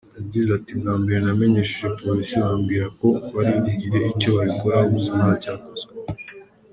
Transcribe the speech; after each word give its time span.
Yagize 0.17 0.49
ati” 0.57 0.71
Bwa 0.79 0.93
mbere 1.01 1.19
namenyesheje 1.25 1.95
polisi, 2.01 2.35
bambwira 2.43 2.85
ko 2.99 3.07
bari 3.33 3.51
bugire 3.63 3.99
icyo 4.13 4.29
babikoraho 4.35 4.85
gusa 4.93 5.11
ntacyakozwe. 5.19 5.91